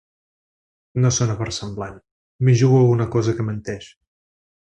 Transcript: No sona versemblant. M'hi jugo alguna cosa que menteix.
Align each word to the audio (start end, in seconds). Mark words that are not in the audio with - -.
No 1.03 1.11
sona 1.17 1.35
versemblant. 1.41 1.99
M'hi 2.47 2.57
jugo 2.63 2.79
alguna 2.81 3.09
cosa 3.17 3.37
que 3.41 3.47
menteix. 3.51 3.93